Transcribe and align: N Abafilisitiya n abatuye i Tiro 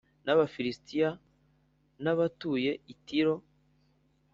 N 0.25 0.27
Abafilisitiya 0.33 1.09
n 2.03 2.05
abatuye 2.13 2.71
i 2.93 2.95
Tiro 3.05 3.35